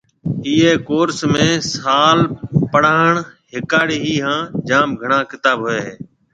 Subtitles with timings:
[0.45, 2.17] ايئي ڪورس ۾ ٻي سال
[2.71, 3.13] پڙهاڻ
[3.51, 5.93] هِيکاڙي هيَ هانَ جام گھڻا ڪتاب هوئي هيَ